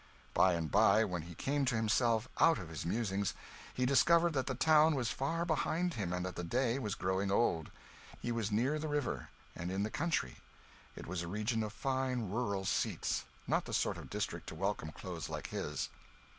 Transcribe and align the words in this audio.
By 0.33 0.53
and 0.53 0.71
by, 0.71 1.03
when 1.05 1.21
he 1.21 1.35
came 1.35 1.63
to 1.65 1.75
himself 1.75 2.27
out 2.39 2.57
of 2.57 2.69
his 2.69 2.87
musings, 2.87 3.35
he 3.71 3.85
discovered 3.85 4.33
that 4.33 4.47
the 4.47 4.55
town 4.55 4.95
was 4.95 5.11
far 5.11 5.45
behind 5.45 5.93
him 5.93 6.11
and 6.11 6.25
that 6.25 6.35
the 6.35 6.43
day 6.43 6.79
was 6.79 6.95
growing 6.95 7.29
old. 7.29 7.69
He 8.19 8.31
was 8.31 8.51
near 8.51 8.79
the 8.79 8.87
river, 8.87 9.29
and 9.55 9.71
in 9.71 9.83
the 9.83 9.91
country; 9.91 10.37
it 10.95 11.05
was 11.05 11.21
a 11.21 11.27
region 11.27 11.61
of 11.61 11.71
fine 11.71 12.31
rural 12.31 12.65
seats 12.65 13.25
not 13.45 13.65
the 13.65 13.73
sort 13.75 13.99
of 13.99 14.09
district 14.09 14.47
to 14.47 14.55
welcome 14.55 14.91
clothes 14.91 15.29
like 15.29 15.49
his. 15.51 15.89